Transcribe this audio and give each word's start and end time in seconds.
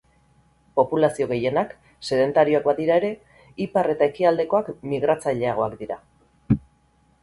Populazio 0.79 1.27
gehienak 1.31 1.75
sedentarioak 2.09 2.67
badira 2.71 2.97
ere, 3.03 3.13
ipar 3.69 3.93
eta 3.97 4.11
ekialdekoak 4.15 4.75
migratzaileagoak 4.95 5.83
dira. 5.85 6.05